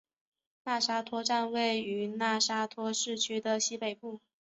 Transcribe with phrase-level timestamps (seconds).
[0.65, 4.19] 讷沙托站位于讷沙托市区的西北部。